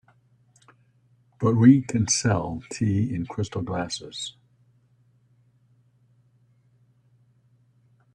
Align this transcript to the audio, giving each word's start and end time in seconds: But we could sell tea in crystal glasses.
But 1.39 1.51
we 1.57 1.83
could 1.83 2.09
sell 2.09 2.63
tea 2.71 3.13
in 3.13 3.27
crystal 3.27 3.61
glasses. 3.61 4.35